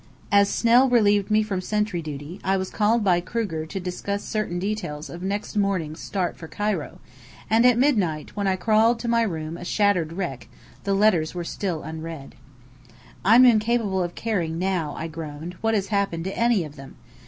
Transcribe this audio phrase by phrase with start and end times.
[0.31, 4.57] As Snell relieved me from sentry duty, I was called by Kruger to discuss certain
[4.57, 6.97] details of next morning's start for Cairo;
[7.51, 10.47] and at midnight, when I crawled to my room a shattered wreck,
[10.85, 12.33] the letters were still unread.
[13.23, 16.95] "I'm incapable of caring now," I groaned, "what has happened to any of them.